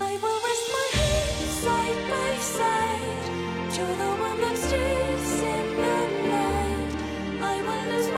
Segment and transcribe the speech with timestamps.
[0.00, 3.24] I will rest my head side by side
[3.74, 4.91] to the one that's